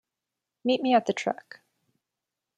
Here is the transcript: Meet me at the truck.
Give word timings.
Meet 0.63 0.81
me 0.81 0.95
at 0.95 1.05
the 1.05 1.13
truck. 1.13 1.59